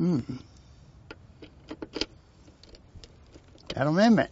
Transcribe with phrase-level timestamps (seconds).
[0.00, 0.38] Mm.
[3.76, 4.28] Er du med, mand?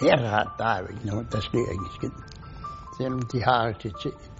[0.00, 2.10] Her der, der er jo ikke noget, der sker ikke skid.
[2.98, 3.76] Selvom de har et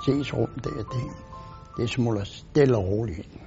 [0.05, 0.87] tesrum der, det,
[1.77, 3.41] det smuldrer stille og roligt ind.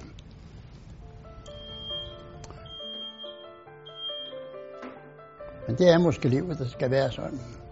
[5.66, 7.67] Men det er måske livet, der skal være sådan.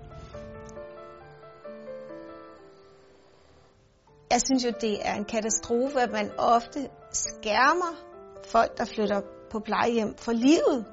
[4.37, 7.93] Jeg synes jo, det er en katastrofe, at man ofte skærmer
[8.45, 10.85] folk, der flytter på plejehjem for livet.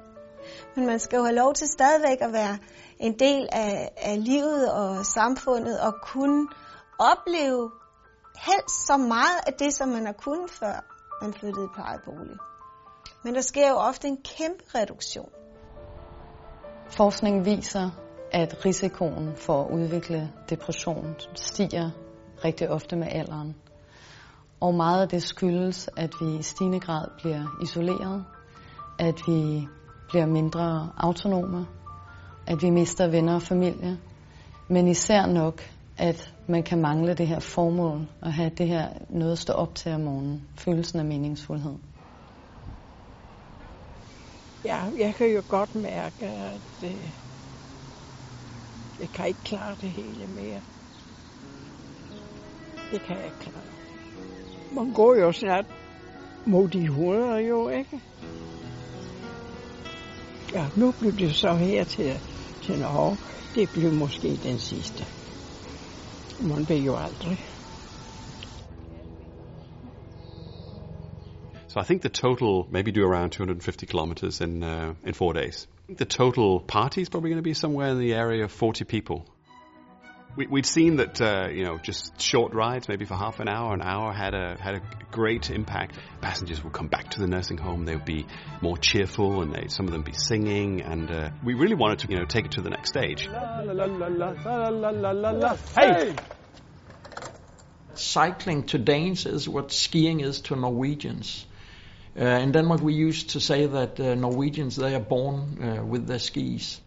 [0.76, 2.58] Men man skal jo have lov til stadigvæk at være
[3.00, 6.48] en del af, af livet og samfundet og kunne
[6.98, 7.70] opleve
[8.46, 10.76] helst så meget af det, som man har kunnet før
[11.22, 12.36] man flyttede i plejebolig.
[13.24, 15.30] Men der sker jo ofte en kæmpe reduktion.
[16.90, 17.90] Forskningen viser,
[18.32, 21.90] at risikoen for at udvikle depression stiger
[22.44, 23.54] rigtig ofte med alderen.
[24.60, 28.24] Og meget af det skyldes, at vi i stigende grad bliver isoleret,
[28.98, 29.68] at vi
[30.08, 31.66] bliver mindre autonome,
[32.46, 33.98] at vi mister venner og familie,
[34.68, 35.60] men især nok,
[35.98, 39.74] at man kan mangle det her formål og have det her noget at stå op
[39.74, 41.74] til om morgenen, følelsen af meningsfuldhed.
[44.64, 47.10] Ja, jeg kan jo godt mærke, at øh,
[49.00, 50.60] jeg kan ikke klare det hele mere.
[52.94, 53.64] Det kan jeg ikke klare.
[54.72, 55.64] Man går jo snart
[56.46, 58.00] mod de 100 jo, ikke?
[60.52, 62.20] Ja, nu blev det så her til,
[62.62, 63.16] til Norge.
[63.54, 65.04] Det blev måske den sidste.
[66.40, 67.38] Man ved jo aldrig.
[71.68, 75.64] So I think the total maybe do around 250 kilometers in uh, in four days.
[75.64, 78.50] I think the total party is probably going to be somewhere in the area of
[78.50, 79.33] 40 people.
[80.36, 83.72] We, we'd seen that uh, you know just short rides, maybe for half an hour,
[83.72, 84.80] an hour, had a had a
[85.12, 85.96] great impact.
[86.20, 88.26] Passengers would come back to the nursing home; they would be
[88.60, 90.82] more cheerful, and they some of them be singing.
[90.82, 93.28] And uh, we really wanted to you know take it to the next stage.
[95.76, 96.16] Hey!
[97.94, 101.46] Cycling to Danes is what skiing is to Norwegians.
[102.18, 106.08] Uh, in Denmark, we used to say that uh, Norwegians they are born uh, with
[106.08, 106.80] their skis.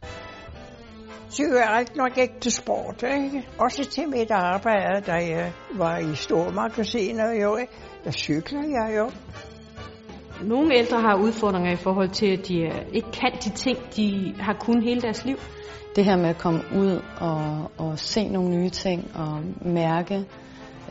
[1.30, 3.48] Cigaret nok ikke til sport, ikke?
[3.58, 7.74] Også til mit arbejde, da jeg var i store magasiner, jo, ikke?
[8.04, 9.12] Der cykler jeg jo.
[10.48, 14.54] Nogle ældre har udfordringer i forhold til, at de ikke kan de ting, de har
[14.60, 15.38] kun hele deres liv.
[15.96, 20.26] Det her med at komme ud og, og se nogle nye ting og mærke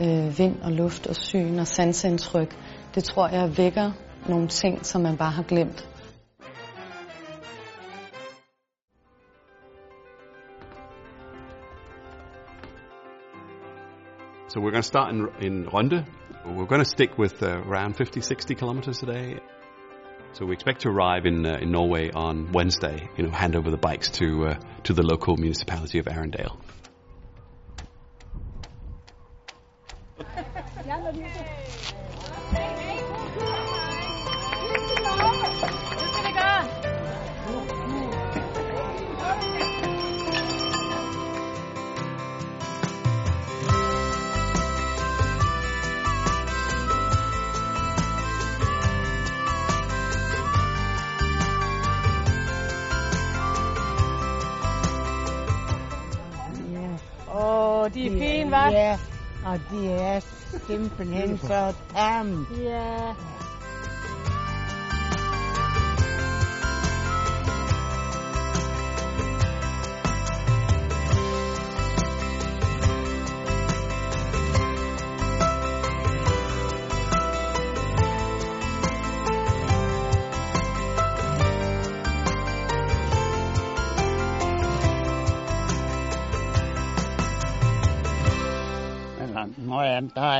[0.01, 2.55] øh, vind og luft og syn og sansindtryk,
[2.95, 3.91] det tror jeg vækker
[4.29, 5.87] nogle ting, som man bare har glemt.
[14.57, 16.03] So we're going to start in, in Ronde.
[16.43, 19.39] We're going to stick with uh, around 50, 60 kilometers a day.
[20.31, 23.07] So we expect to arrive in uh, in Norway on Wednesday.
[23.17, 26.57] You know, hand over the bikes to uh, to the local municipality of Arendale.
[58.73, 58.97] er
[60.67, 61.73] fine, hva'?
[62.49, 63.36] Ja, og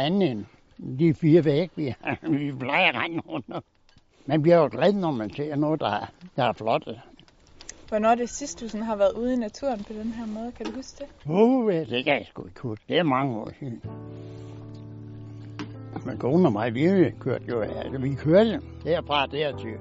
[0.08, 0.46] andet end
[1.00, 1.94] de fire væg, vi,
[2.38, 3.46] vi plejer at rende rundt.
[3.52, 3.64] om.
[4.26, 6.88] Man bliver jo glad, når man ser noget, der, er- der er flot.
[7.90, 10.52] Hvornår er det sidst, du sådan har været ude i naturen på den her måde?
[10.58, 11.32] Kan du huske det?
[11.32, 12.86] Uh, det kan jeg sgu ikke huske.
[12.88, 13.82] Det er mange år siden.
[16.06, 19.76] Men kone og mig, vi kørte jo, altså, vi kørte derfra dertil.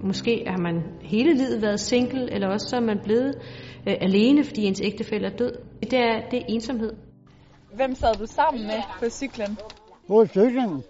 [0.00, 3.34] Måske har man hele livet været single, eller også så er man blevet
[3.88, 5.52] øh, alene, fordi ens ægtefælle er død.
[5.80, 6.92] Det er, det er ensomhed.
[7.74, 9.58] Hvem sad du sammen med på cyklen?
[10.08, 10.82] På cyklen?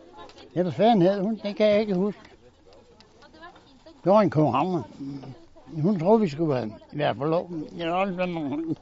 [0.55, 1.41] Ja, hvad fanden hed hun?
[1.43, 2.21] Det kan jeg ikke huske.
[4.05, 4.83] Det var en københavner.
[5.83, 7.69] Hun troede, vi skulle være, være forlovet.
[7.77, 8.77] Jeg var også nogen.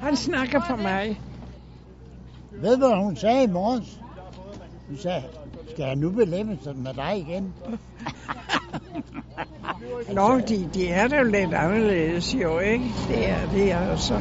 [0.00, 1.20] Han snakker for mig.
[2.60, 4.00] Ved du, hvad hun sagde i morges?
[4.88, 5.22] Hun sagde,
[5.72, 7.54] skal jeg nu belemme sådan med dig igen?
[10.16, 12.84] Nå, de, de er da lidt anderledes jo, ikke?
[13.08, 14.14] Det er det, altså.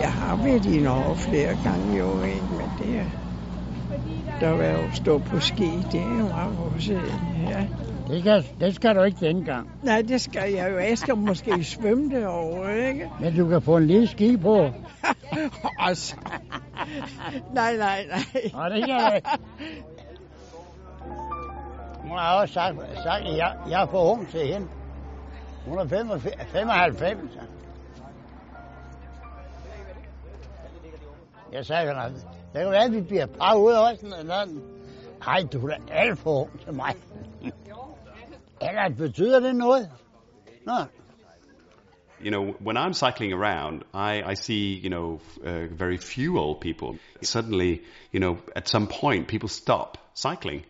[0.00, 2.42] Jeg har været i Norge flere gange jo, ikke?
[2.50, 3.04] Men det er...
[4.40, 6.26] Der var jo stå på ski, det er jo
[6.74, 6.92] også,
[7.48, 7.66] ja.
[8.08, 9.70] Det, kan, det skal du ikke dengang.
[9.82, 10.78] Nej, det skal jeg jo.
[10.78, 13.10] Jeg skal måske svømme derovre, ikke?
[13.20, 14.70] Men du kan få en lille ski på.
[15.78, 16.16] altså.
[17.54, 18.50] Nej, nej, nej.
[18.52, 19.28] Nå, det kan jeg ikke.
[22.02, 24.68] Hun har også sagt, sagt at jeg, jeg er for ung til hende.
[25.66, 27.18] Hun er 95.
[31.52, 32.12] Jeg sagde, at
[32.52, 34.06] det kan være, at vi bliver par ud af også.
[35.26, 36.94] Nej, du er alt for ung til mig.
[38.60, 39.90] Eller betyder det noget?
[40.66, 40.72] Nå.
[42.20, 46.60] You know, when I'm cycling around, I, I see, you know, uh, very few old
[46.60, 46.96] people.
[47.22, 47.82] Suddenly,
[48.12, 50.64] you know, at some point, people stop cycling.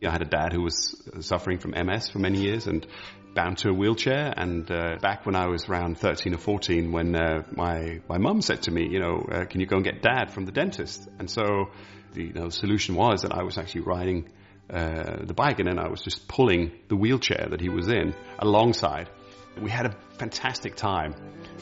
[0.00, 2.86] You know, I had a dad who was suffering from MS for many years and
[3.34, 4.32] bound to a wheelchair.
[4.36, 8.42] And uh, back when I was around 13 or 14, when uh, my my mum
[8.42, 11.08] said to me, you know, uh, can you go and get dad from the dentist?
[11.18, 11.70] And so,
[12.12, 14.28] the you know, solution was that I was actually riding
[14.70, 18.14] uh, the bike, and then I was just pulling the wheelchair that he was in
[18.38, 19.08] alongside.
[19.60, 21.14] We had a fantastic time.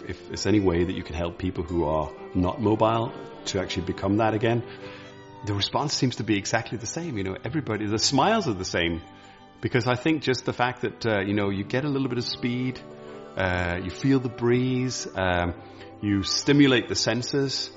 [0.06, 3.12] If there's any way that you can help people who are not mobile
[3.46, 4.62] to actually become that again,
[5.46, 7.16] the response seems to be exactly the same.
[7.18, 9.00] You know, everybody, the smiles are the same.
[9.60, 12.18] Because I think just the fact that, uh, you know, you get a little bit
[12.18, 12.80] of speed,
[13.36, 15.54] uh, you feel the breeze, um,
[16.00, 17.70] you stimulate the senses.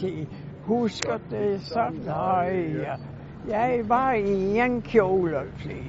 [0.00, 0.26] De
[0.66, 1.60] husker det
[2.06, 3.15] nøje.
[3.48, 5.82] Jeg var i en kjolefly.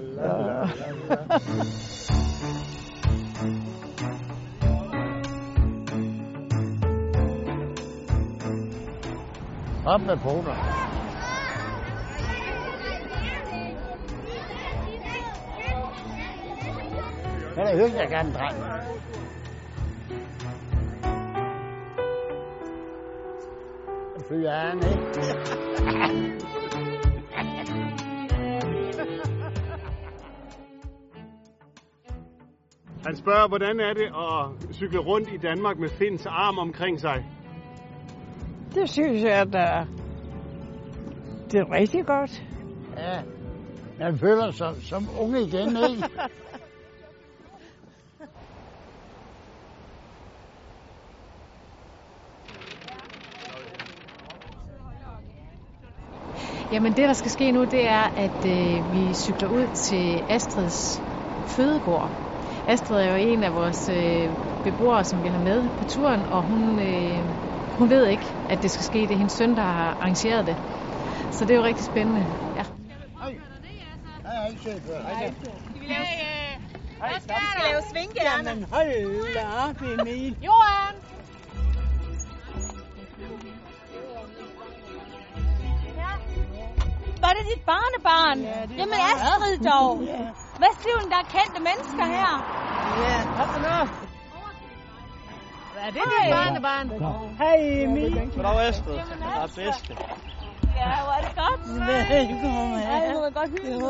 [9.86, 10.89] la
[17.60, 18.58] Det er da hyggeligt at gerne dreng.
[24.28, 24.90] Fyre han, ikke?
[33.06, 37.26] Han spørger, hvordan er det at cykle rundt i Danmark med Finns arm omkring sig?
[38.74, 39.86] Det synes jeg, at der
[41.52, 42.44] det er rigtig godt.
[42.98, 43.22] Ja,
[44.00, 46.10] man føler sig som unge igen, ikke?
[56.72, 61.04] Jamen det, der skal ske nu, det er, at øh, vi cykler ud til Astrids
[61.46, 62.12] fødegård.
[62.68, 66.44] Astrid er jo en af vores øh, beboere, som vi har med på turen, og
[66.44, 67.24] hun, øh,
[67.78, 69.00] hun ved ikke, at det skal ske.
[69.00, 70.58] Det er hendes søn, der har arrangeret det.
[71.32, 72.28] Så det er jo rigtig spændende.
[72.56, 72.64] Ja.
[73.22, 73.38] Hej.
[74.50, 75.02] Ikke set før.
[75.02, 75.34] Hej.
[75.70, 76.60] Skal vi lave, øh,
[76.98, 78.50] hvad skal vi lave svingerne?
[78.50, 80.36] Jamen hold da op, Emil.
[80.42, 80.96] Johan!
[87.24, 88.40] Var det dit barnebarn?
[88.42, 90.02] Ja, det Jamen var- Astrid dog.
[90.04, 90.18] Ja.
[90.62, 92.32] Hvad siger hun, der er kendte mennesker her?
[93.06, 93.78] Ja, kom nu.
[95.86, 96.88] Er det dit barnebarn?
[97.38, 98.32] Hej Emil.
[98.36, 98.94] Goddag, Astrid.
[98.94, 99.98] Der er bedste.
[100.76, 101.62] Ja, hvor er det godt.
[102.10, 102.80] Velkommen.
[102.80, 103.74] Ej, det var godt hygge.
[103.76, 103.82] Det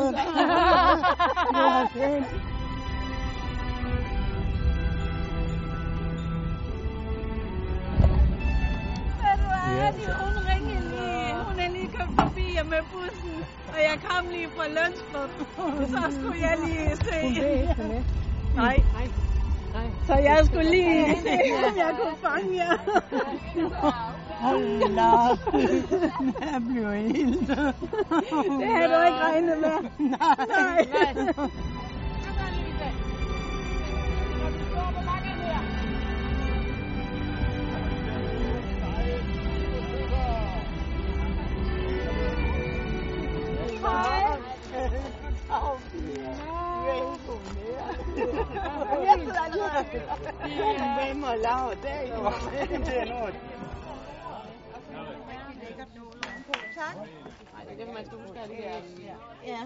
[1.52, 2.26] var fint.
[9.22, 11.34] Ved du hvad, de, hun ringede lige.
[11.48, 13.34] Hun er lige kommet forbi jer med bussen.
[13.68, 15.30] Og jeg kom lige fra Lønsborg.
[15.88, 17.18] Så skulle jeg lige se.
[18.56, 18.76] Nej.
[20.06, 22.76] Så jeg skulle lige se, om jeg kunne fange jer.
[24.40, 25.54] Hold da op.
[26.40, 27.48] Jeg bliver helt...
[28.60, 29.76] Det havde du ikke regnet med.
[29.98, 30.86] Nej.
[30.90, 31.50] Nej.
[50.96, 51.98] Hvem har lavet det?
[52.86, 53.34] Det er noget.
[56.80, 56.96] Tak.
[57.78, 58.78] Det er man skal huske alle de der.
[59.46, 59.60] Ja.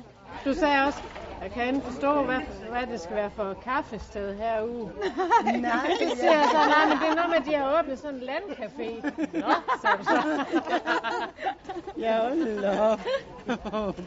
[0.45, 0.99] Du sagde også,
[1.43, 2.41] jeg kan ikke forstå, hvad,
[2.71, 4.91] hvad det skal være for et kaffested herude.
[5.61, 7.99] Nej, Så siger jeg så, nej, men det er noget med, at de har åbnet
[7.99, 8.89] sådan en landcafé.
[9.39, 9.53] Nå,
[9.83, 10.45] sagde du så.
[11.99, 13.01] Ja, hold op.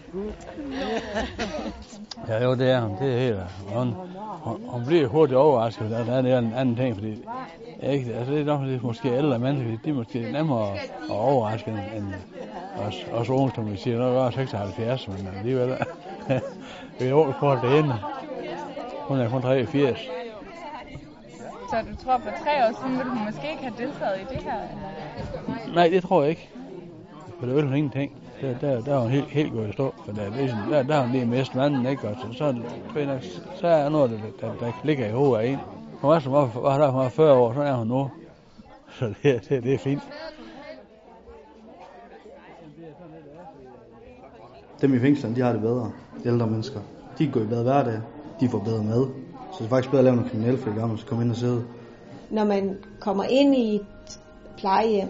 [2.27, 2.97] Ja, jo, det er hun.
[3.01, 3.39] Det er helt.
[3.67, 3.95] Hun,
[4.43, 7.23] hun, hun bliver hurtigt overrasket, og der er det en anden ting, fordi
[7.83, 11.09] ikke, altså det er nok, det er måske ældre mennesker, de er måske nemmere at
[11.09, 12.13] overraske end, end
[12.87, 15.69] os, os unge, som vi siger, vi er 76, men alligevel,
[16.99, 17.93] vi er over kort det ene.
[19.07, 19.99] Hun er kun 83.
[21.69, 24.43] Så du tror, for tre år siden ville hun måske ikke have deltaget i det
[24.43, 24.53] her?
[25.65, 25.75] Eller?
[25.75, 26.49] Nej, det tror jeg ikke.
[27.39, 28.11] For det vil hun ingenting.
[28.41, 29.93] Der, der, der er hun helt, helt gået i stå.
[30.05, 32.07] For der, er ligesom, der, der har hun lige mistet manden, ikke?
[32.07, 34.09] Og så, så, er det- så er noget,
[34.41, 35.57] der, der, der ligger i hovedet af en.
[36.01, 38.09] Hun var som var, var der, hun var 40 år, så er hun nu.
[38.99, 40.03] Så det, det, det er fint.
[44.81, 45.91] Dem i fængslerne, de har det bedre.
[46.23, 46.79] De ældre mennesker.
[47.17, 48.01] De kan gå i bad hver dag.
[48.39, 49.07] De får bedre mad.
[49.51, 51.31] Så det er faktisk bedre at lave noget kriminelt, for de gamle skal komme ind
[51.31, 51.65] og sidde.
[52.29, 54.19] Når man kommer ind i et
[54.57, 55.09] plejehjem,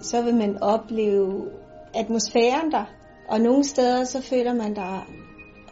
[0.00, 1.44] så vil man opleve
[1.94, 2.84] atmosfæren der.
[3.28, 5.06] Og nogle steder, så føler man der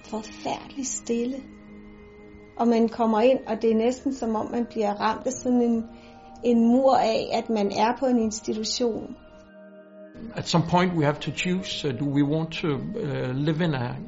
[0.05, 1.37] forfærdeligt stille.
[2.57, 5.63] Og man kommer ind, og det er næsten som om, man bliver ramt af sådan
[5.63, 5.85] en,
[6.45, 9.17] en mur af, at man er på en institution.
[10.35, 13.75] At some point, we have to choose uh, do we want to uh, live in
[13.75, 13.99] a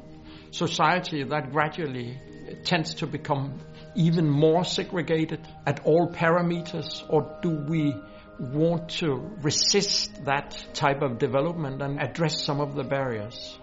[0.51, 2.17] society that gradually
[2.63, 3.59] tends to become
[3.95, 7.95] even more segregated at all parameters, or do we
[8.39, 13.58] want to resist that type of development and address some of the barriers?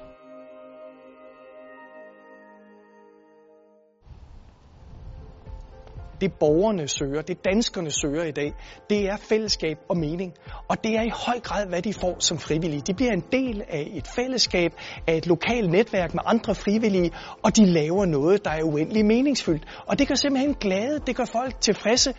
[6.21, 8.53] Det borgerne søger, det danskerne søger i dag,
[8.91, 10.33] det er fællesskab og mening.
[10.69, 12.81] Og det er i høj grad, hvad de får som frivillige.
[12.81, 14.73] De bliver en del af et fællesskab,
[15.07, 17.11] af et lokalt netværk med andre frivillige,
[17.43, 19.65] og de laver noget, der er uendelig meningsfyldt.
[19.87, 22.15] Og det gør simpelthen glade, det gør folk tilfredse.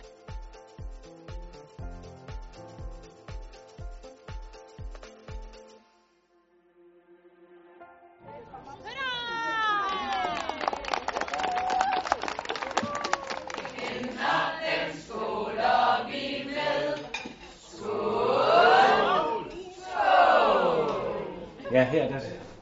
[21.72, 22.20] Ja, her der,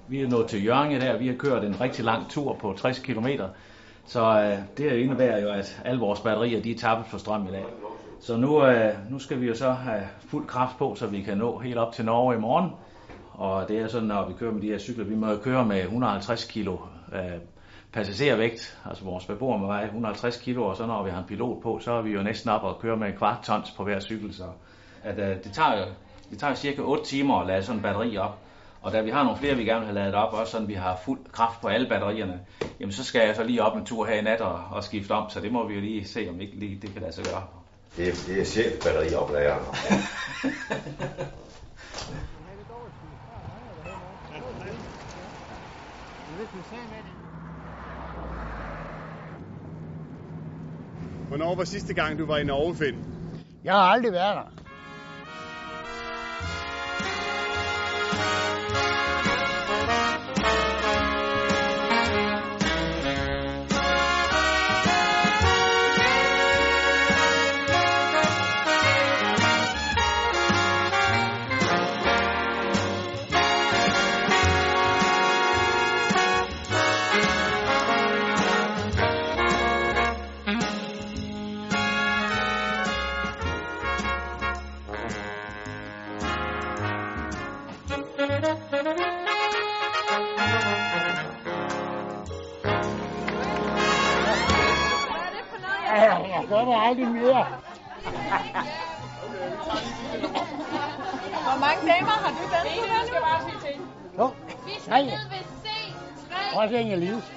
[0.08, 1.16] vi er nået til Jørgen der.
[1.18, 3.26] Vi har kørt en rigtig lang tur på 60 km.
[4.06, 7.50] Så øh, det indebærer jo, at alle vores batterier de er tabt for strøm i
[7.50, 7.64] dag.
[8.20, 11.38] Så nu, øh, nu skal vi jo så have fuld kraft på, så vi kan
[11.38, 12.70] nå helt op til Norge i morgen.
[13.32, 15.64] Og det er sådan, når vi kører med de her cykler, vi må jo køre
[15.64, 16.76] med 150 kilo
[17.12, 17.20] øh,
[17.92, 18.78] passagervægt.
[18.88, 21.78] Altså vores beboer må veje 150 kilo, og så når vi har en pilot på,
[21.82, 24.34] så er vi jo næsten op og kører med en kvart tons på hver cykel.
[24.34, 24.44] Så
[25.04, 25.92] at, øh, det, tager, jo-
[26.30, 28.38] det tager cirka 8 timer at lade sådan en batteri op.
[28.80, 30.74] Og da vi har nogle flere, vi gerne vil have ladet op, også sådan vi
[30.74, 32.40] har fuld kraft på alle batterierne,
[32.80, 35.12] jamen så skal jeg så lige op en tur her i nat og, og skifte
[35.12, 37.24] om, så det må vi jo lige se, om ikke lige det kan lade sig
[37.24, 37.44] gøre.
[37.96, 39.58] Det er, det er chefbatterioplærer.
[51.28, 52.96] Hvornår var sidste gang, du var i Norge, Finn?
[53.64, 54.65] Jeg har aldrig været der.
[96.36, 97.46] Ja, jeg gør det aldrig mere.
[101.46, 103.06] Hvor mange damer har du danset med nu?
[103.06, 103.80] skal bare sige til.
[104.18, 104.30] Jo,
[104.66, 106.58] Vi skal ned ved C3.
[106.58, 107.32] Også Inger Livs.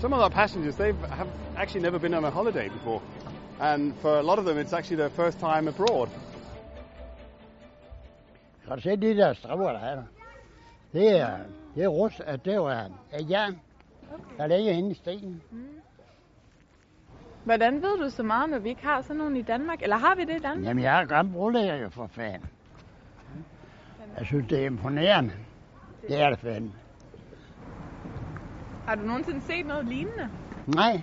[0.00, 3.02] Some of our passengers, they have actually never been on a holiday before.
[3.60, 6.08] And for a lot of them, it's actually their first time abroad.
[8.68, 10.04] Kan du se de der strømmer, der er der?
[10.92, 11.36] Det er,
[11.74, 13.60] det er rust, at det var af jern,
[14.38, 15.42] der ligger inde i stenen.
[15.50, 15.66] Mm.
[17.44, 19.82] Hvordan ved du så meget, når vi ikke har sådan nogen i Danmark?
[19.82, 20.64] Eller har vi det i Danmark?
[20.64, 22.48] Jamen, jeg er gammel brolæger jo for fanden.
[24.18, 25.32] Jeg synes, det er imponerende.
[26.08, 26.74] Det er det fanden.
[28.86, 30.28] Har du nogensinde set noget lignende?
[30.66, 31.02] Nej.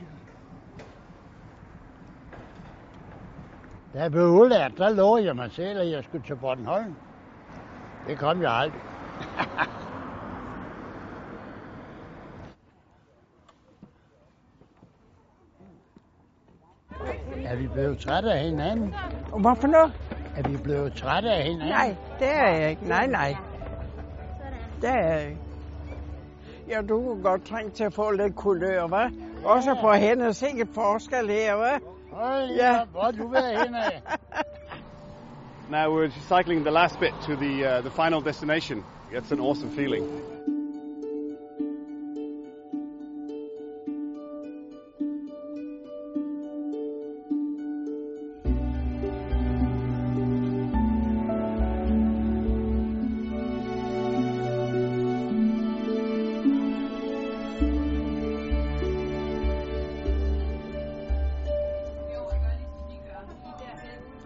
[3.93, 6.95] Da jeg blev udlært, der lovede jeg mig selv, at jeg skulle til Bornholm.
[8.07, 8.81] Det kom jeg aldrig.
[17.45, 18.95] er vi blevet trætte af hinanden?
[19.39, 19.91] Hvorfor nu?
[20.35, 21.69] Er vi blevet trætte af hinanden?
[21.69, 22.87] Nej, det er jeg ikke.
[22.87, 23.35] Nej, nej.
[24.81, 25.41] Det er jeg ikke.
[26.69, 29.13] Ja, du kunne godt trænge til at få lidt kulør, hva'?
[29.45, 30.33] Også på hende.
[30.33, 31.79] Sikke forskel her, hva'?
[32.15, 32.85] Hold ja.
[32.91, 34.01] hvor du vil hen af.
[35.69, 38.83] Now we're cycling the last bit to the uh, the final destination.
[39.11, 40.34] It's an awesome feeling.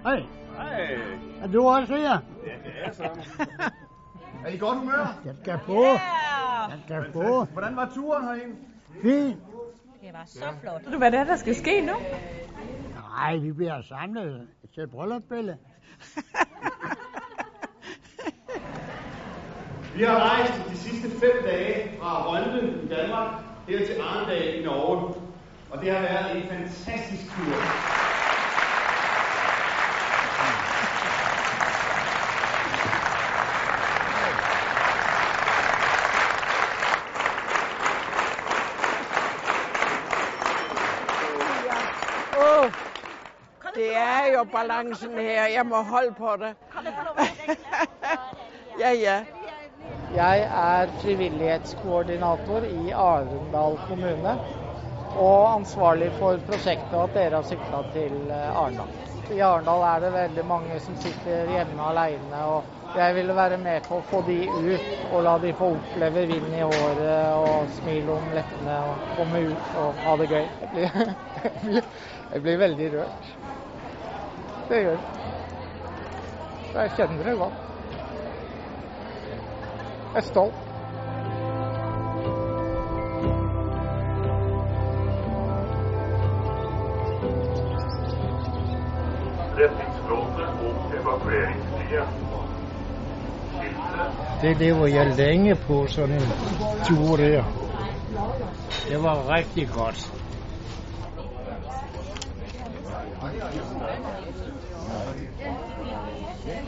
[0.03, 0.23] Hej.
[0.57, 0.97] Hej.
[1.41, 2.09] Er du også her?
[2.45, 3.03] Ja, det er så.
[4.45, 5.21] er I godt humør?
[5.25, 5.83] Jeg skal på.
[5.83, 7.43] Jeg skal på.
[7.43, 8.55] Hvordan var turen herinde?
[9.01, 9.37] Fint.
[10.01, 10.85] Det var så flot.
[10.85, 11.93] Ved du, hvad det er, der skal ske nu?
[13.15, 15.57] Nej, vi bliver samlet til bryllupsbillede.
[19.95, 23.33] Vi har rejst de sidste fem dage fra Rønde i Danmark
[23.67, 25.13] her til Arendal i Norge.
[25.71, 27.98] Og det har været en fantastisk tur.
[44.39, 45.49] Jo balancen her.
[45.53, 46.53] Jeg må holde på det.
[48.83, 49.17] ja, ja.
[50.15, 54.37] Jeg er frivillighetskoordinator i Arendal kommune
[55.19, 58.89] og ansvarlig for prosjektet at dere har sykla til eh, Arendal.
[59.29, 63.85] I Arendal er det veldig mange som sitter hjemme alene, og jeg ville være med
[63.85, 68.09] på å få de ut og la de få oppleve vind i håret og smil
[68.15, 70.47] om leppene og komme ut og ha det gøy.
[70.63, 70.97] Jeg blir,
[71.43, 71.93] jeg blir,
[72.33, 73.29] jeg blir veldig rørt.
[74.69, 74.97] Det gjør
[76.71, 77.53] Så Jeg kjenner det godt.
[80.13, 80.53] Jeg er stolt.
[89.57, 92.07] Redningsflåte og evakueringsflyet.
[94.41, 96.21] Det lever jeg længe på, sådan en
[96.85, 97.43] tur der.
[98.89, 100.19] Det var rigtig godt.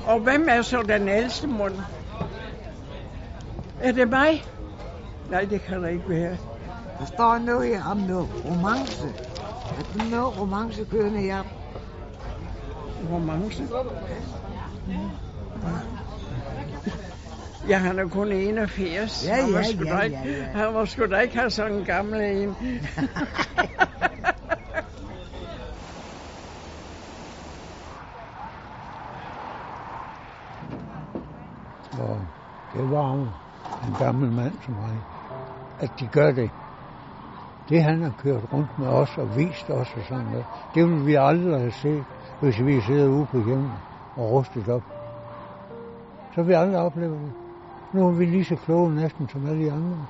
[0.05, 1.73] Og hvem er så den ældste mund?
[3.81, 4.43] Er det mig?
[5.29, 6.37] Nej, det kan det ikke være.
[6.99, 9.07] Der står noget om noget romance.
[9.07, 11.43] Er der noget romance kørende her?
[13.11, 13.67] Romance?
[17.69, 19.25] Ja, han er kun 81.
[19.27, 20.43] Ja, han, var ja, sgu ja, ja, ja.
[20.43, 22.55] han var sgu da ikke have sådan en gammel en.
[31.99, 32.21] Og
[32.91, 33.31] varme
[33.87, 35.03] en gammel mand som mig,
[35.79, 36.51] at de gør det.
[37.69, 41.05] Det han har kørt rundt med os og vist os og sådan noget, det ville
[41.05, 42.05] vi aldrig have set,
[42.39, 43.79] hvis vi sidder ude på hjemmet
[44.15, 44.83] og rustet op.
[46.33, 47.33] Så vil vi aldrig opleve det.
[47.93, 50.05] Nu er vi lige så kloge næsten som alle de andre.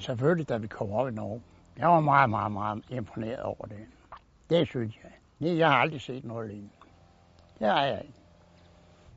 [0.00, 1.42] Selvfølgelig, da vi kom op i Norge.
[1.78, 3.78] Jeg var meget, meget, meget imponeret over det.
[4.50, 5.10] Det synes jeg.
[5.38, 6.70] Nej, jeg har aldrig set noget lignende.
[7.58, 8.14] Det har jeg ikke.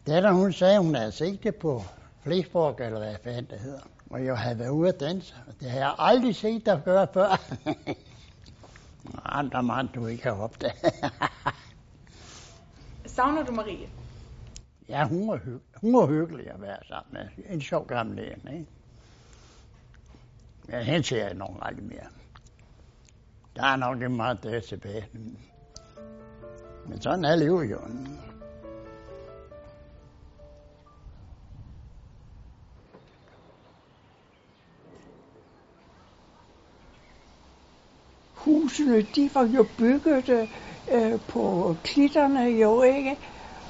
[0.08, 1.82] Datter, hun sagde, hun havde set det på
[2.22, 3.80] Flesborg, eller hvad fanden det hedder.
[4.10, 5.36] Og jeg havde været ude at danse.
[5.48, 7.42] og Det har jeg aldrig set dig gøre før.
[9.40, 10.76] Andre mand, du ikke har opdaget.
[13.06, 13.88] Savner du Marie?
[14.90, 17.46] ja, hun var, hyg- hun var hyggelig at være sammen med.
[17.54, 18.66] En sjov gammel en, ikke?
[20.74, 22.08] Men hende ser jeg nok aldrig mere.
[23.56, 25.06] Der er nok ikke meget der tilbage.
[26.90, 27.78] Men sådan er livet jo.
[38.34, 40.50] Husene, de var jo bygget
[40.92, 43.18] øh, på klitterne jo, ikke?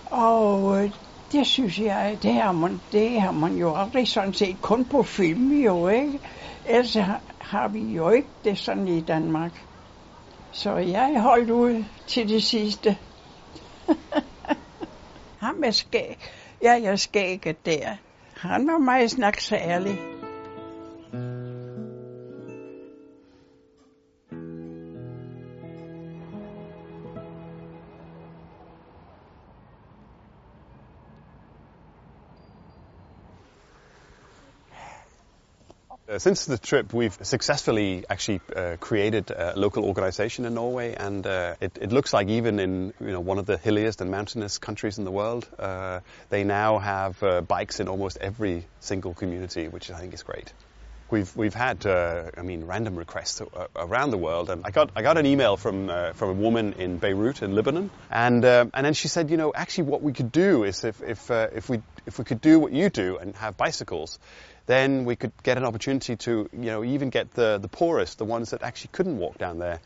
[0.05, 0.91] Og øh,
[1.31, 5.03] det synes jeg, det har man, det har man jo aldrig sådan set kun på
[5.03, 6.19] film jo, ikke?
[6.65, 9.67] Ellers har, har vi jo ikke det sådan i Danmark.
[10.51, 12.97] Så jeg holdt ud til det sidste.
[15.43, 16.17] Ham med skæg.
[16.63, 17.95] Ja, jeg skægget der.
[18.37, 19.39] Han var meget snak
[36.07, 41.25] Uh, since the trip, we've successfully actually uh, created a local organization in Norway, and
[41.25, 44.57] uh, it, it, looks like even in you know one of the hilliest and mountainous
[44.57, 49.69] countries in the world, uh, they now have uh, bikes in almost every single community,
[49.69, 50.51] which I think is great.
[51.09, 53.41] We've we've had I mean random requests
[53.73, 56.97] around the world, and I got I got an email from from a woman in
[56.97, 60.63] Beirut in Lebanon, and and then she said, you know, actually what we could do
[60.63, 64.17] is if if if we if we could do what you do and have bicycles
[64.65, 68.25] then we could get an opportunity to, you know, even get the, the poorest, the
[68.25, 69.79] ones that actually couldn't walk down there,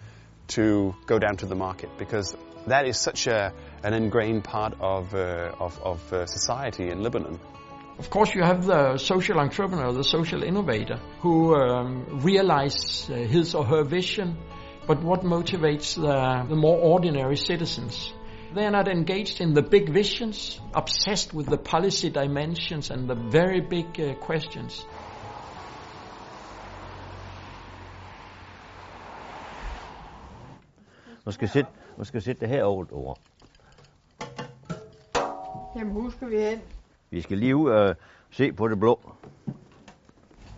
[0.47, 2.35] to go down to the market because
[2.67, 7.39] that is such a, an ingrained part of, uh, of, of uh, society in Lebanon.
[7.99, 13.55] Of course, you have the social entrepreneur, the social innovator, who um, realizes uh, his
[13.55, 14.37] or her vision,
[14.85, 18.13] but what motivates the, the more ordinary citizens?
[18.55, 23.61] They're not engaged in the big visions, obsessed with the policy dimensions and the very
[23.61, 24.85] big uh, questions.
[31.25, 33.19] Man skal sætte, man skal sætte det her over et ord.
[35.75, 36.61] Jamen, hvor skal vi hen?
[37.09, 37.95] Vi skal lige ud og
[38.31, 38.99] se på det blå.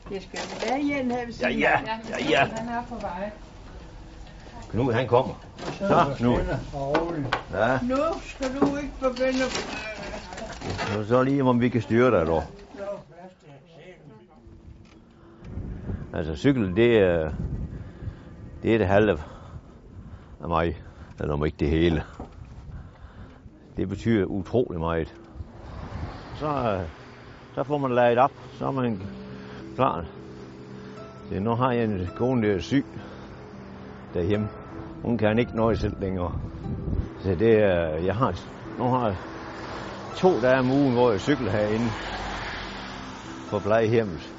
[0.10, 2.45] Det skal vi være igen her ved Ja, ja, ja, ja.
[2.45, 3.32] Han er på vej.
[4.71, 5.34] Knud, han kommer.
[5.77, 6.39] Så, Knud.
[7.53, 7.79] Ja.
[7.84, 9.45] Nu skal du ikke begynde
[10.97, 12.43] Nu så lige, om vi kan styre dig, dog.
[16.13, 17.32] Altså, cykel, det er,
[18.63, 19.19] det er det halve
[20.41, 20.82] af mig,
[21.19, 22.03] eller om ikke det hele.
[23.77, 25.15] Det betyder utrolig meget.
[26.39, 26.79] Så,
[27.55, 29.01] så får man ladet op, så er man
[29.75, 30.05] klar.
[31.29, 32.86] Det, nu har jeg en kone, der er syg
[34.13, 34.47] derhjemme.
[35.01, 36.31] Hun kan ikke nøje selv længere.
[37.19, 38.33] Så det er, jeg har,
[38.77, 39.17] nu har jeg
[40.15, 41.89] to dage om ugen, hvor jeg cykler herinde
[43.49, 44.35] på plejehjemmet.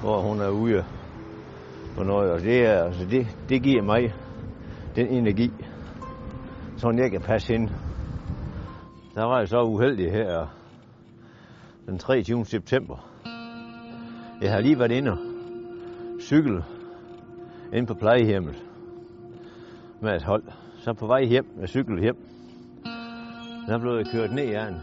[0.00, 0.84] Hvor hun er ude
[1.96, 4.14] på noget, og det, er, altså det, det giver mig
[4.96, 5.52] den energi,
[6.76, 7.72] så jeg kan passe hende.
[9.14, 10.46] Der var jeg så uheldig her
[11.86, 12.44] den 23.
[12.44, 13.08] september.
[14.42, 15.18] Jeg har lige været inde og
[16.20, 16.64] cykle
[17.72, 18.64] ind på plejehjemmet
[20.00, 20.44] med et hold.
[20.78, 22.16] Så på vej hjem med cykel hjem,
[23.68, 24.80] der blev jeg kørt ned af en,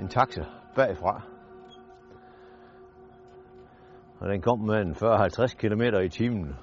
[0.00, 1.22] en taxa bagfra.
[4.20, 6.56] Og den kom med en 40-50 km i timen.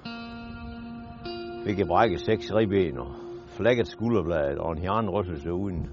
[1.66, 3.14] Fik jeg brækket seks ribben og
[3.48, 5.90] flækket skulderbladet og en hjernerystelse uden,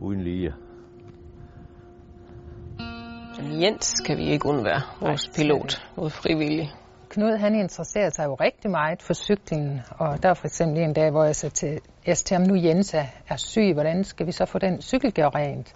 [0.00, 0.54] uden lige.
[3.62, 6.70] Jens kan vi ikke undvære, vores pilot, vores frivillige.
[7.10, 10.92] Knud han interesserede sig jo rigtig meget for cyklingen, og der var for eksempel en
[10.92, 14.32] dag, hvor jeg sagde til, jeg til ham, nu Jensa er, syg, hvordan skal vi
[14.32, 15.74] så få den cykel gjort rent?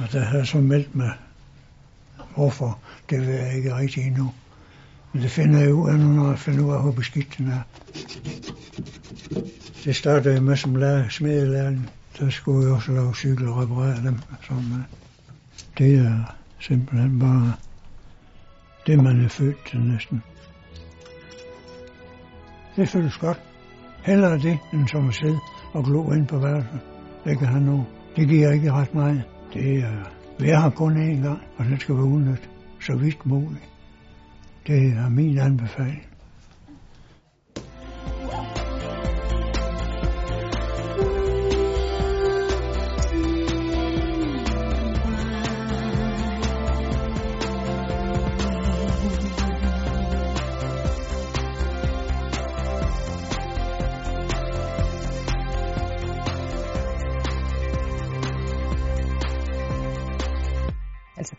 [0.00, 1.12] Og der havde jeg så meldt mig,
[2.34, 2.78] hvorfor,
[3.10, 4.32] det ved jeg ikke rigtig endnu.
[5.12, 7.48] Men det finder jeg ud af nu, når jeg finder ud af, hvor beskidt den
[7.48, 7.62] er.
[9.84, 11.90] Det startede jeg med som lærer, smedelærling.
[12.18, 14.18] Der skulle jeg også lave cykel og reparere dem.
[14.42, 14.84] Sådan, øh,
[15.78, 17.52] det er simpelthen bare
[18.86, 20.22] det, man er født til næsten.
[22.76, 23.40] Det føles godt.
[24.04, 25.38] Hellere det, end som at sidde
[25.72, 26.80] og glo ind på værelset.
[27.24, 27.86] Det kan han nu.
[28.16, 29.22] Det giver ikke ret meget.
[29.54, 30.04] Det er,
[30.38, 33.68] vi har kun én gang, og den skal være udnyttet så vidt muligt.
[34.66, 36.06] Det er min anbefaling.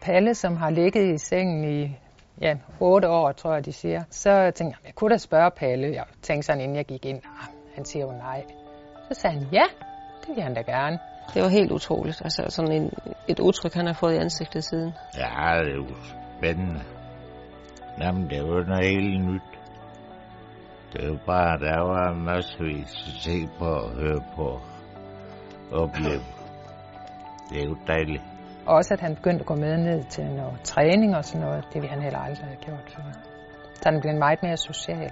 [0.09, 1.97] Palle, som har ligget i sengen i
[2.41, 4.03] ja, 8 år, tror jeg, de siger.
[4.09, 5.93] Så tænkte jeg, jeg kunne da spørge Palle.
[5.93, 8.43] Jeg tænkte sådan, inden jeg gik ind, ah, han siger jo nej.
[9.07, 9.63] Så sagde han, ja,
[10.21, 10.99] det vil han da gerne.
[11.33, 12.21] Det var helt utroligt.
[12.23, 12.91] Altså sådan en,
[13.27, 14.93] et udtryk, han har fået i ansigtet siden.
[15.17, 15.85] Ja, det er jo
[16.37, 16.81] spændende.
[18.01, 19.41] Jamen, det er jo noget helt nyt.
[20.93, 24.59] Det er jo bare, der var en masse, vi skal se på og høre på
[25.71, 26.23] opleve.
[27.49, 28.28] Det er jo dejligt.
[28.65, 31.63] Og også at han begyndte at gå med ned til noget træning og sådan noget,
[31.73, 33.03] det ville han heller aldrig have gjort før.
[33.73, 35.11] Så han blev meget mere social.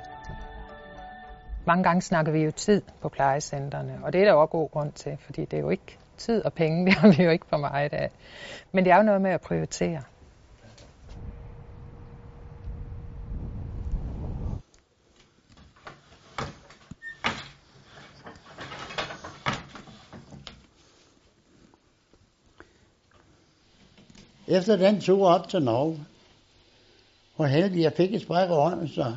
[1.65, 4.91] Mange gange snakker vi jo tid på plejecentrene, og det er der også god grund
[4.91, 7.57] til, fordi det er jo ikke tid og penge, det har vi jo ikke for
[7.57, 8.09] meget af.
[8.71, 10.01] Men det er jo noget med at prioritere.
[24.47, 26.05] Efter den tur op til Norge,
[27.35, 29.15] hvor heldig jeg fik et spræk over så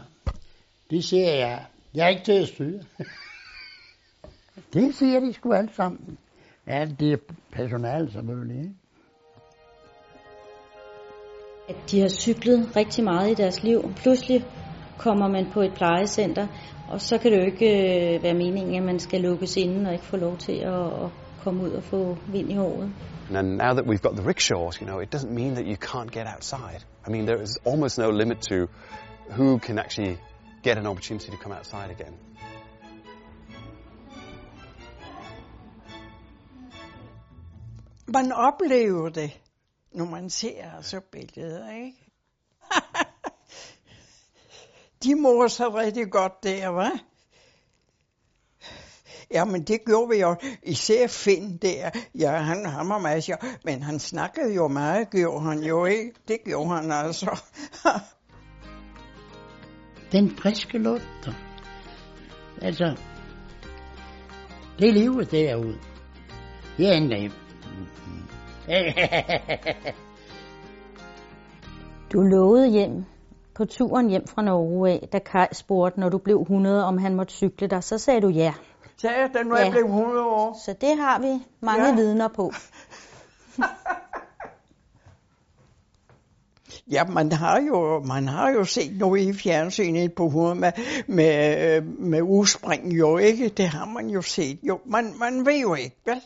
[0.90, 1.64] de siger jeg,
[1.94, 2.80] jeg er ikke til at styre.
[4.74, 6.18] det siger de sgu alle sammen.
[6.66, 7.16] Ja, det er
[7.52, 8.58] personale selvfølgelig.
[8.58, 8.74] Ikke?
[11.68, 13.92] At de har cyklet rigtig meget i deres liv.
[13.96, 14.44] Pludselig
[14.98, 16.46] kommer man på et plejecenter,
[16.88, 17.68] og så kan det jo ikke
[18.14, 21.10] øh, være meningen, at man skal lukkes inde og ikke få lov til at
[21.44, 22.92] komme ud og få vind i håret.
[23.35, 26.11] And now that we've got the rickshaws, you know, it doesn't mean that you can't
[26.11, 26.85] get outside.
[27.07, 28.66] I mean, there is almost no limit to
[29.37, 30.18] who can actually
[30.62, 32.14] get an opportunity to come outside again.
[38.07, 39.40] Man oplever det,
[39.92, 42.07] når man ser så billeder, ikke?
[45.03, 47.09] De morer sig rigtig godt der, hva'?
[49.32, 50.36] Jamen, det gjorde vi jo.
[50.62, 51.90] Især Finn der.
[52.18, 53.36] Ja, han, meget sjov.
[53.64, 56.12] Men han snakkede jo meget, gjorde han jo ikke.
[56.28, 57.40] Det gjorde han altså.
[60.12, 61.28] Den friske luft.
[62.62, 62.96] Altså,
[64.78, 65.78] det er livet derude.
[66.76, 67.30] Det er en dag.
[72.12, 73.04] Du lovede hjem
[73.54, 77.14] på turen hjem fra Norge af, da Kai spurgte, når du blev 100, om han
[77.14, 78.54] måtte cykle dig, så sagde du ja.
[79.00, 79.62] Sagde jeg, da nu ja.
[79.62, 80.60] jeg blev 100 år?
[80.64, 81.94] Så det har vi mange ja.
[81.94, 82.52] vidner på.
[86.92, 90.72] Ja, man har jo, man har jo set noget i fjernsynet på hovedet med,
[91.06, 93.48] med, med udspring jo, ikke?
[93.48, 94.58] Det har man jo set.
[94.62, 96.20] Jo, man, man ved jo ikke, vel?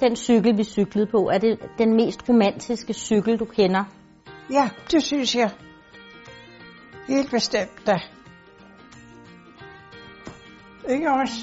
[0.00, 3.84] Den cykel, vi cyklede på, er det den mest romantiske cykel, du kender?
[4.50, 5.50] Ja, det synes jeg.
[7.08, 8.00] Helt bestemt da.
[10.88, 11.34] Ikke også?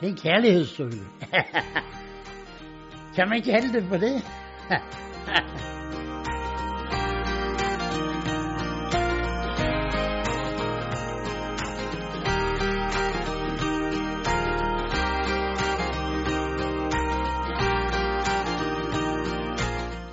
[0.00, 0.16] Det er en
[3.14, 4.12] kan man ikke kalde det på det?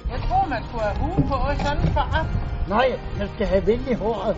[0.10, 2.28] Jeg tror, man kunne have hue på sådan far.
[2.70, 4.38] Nej, jeg skal have vind i håret.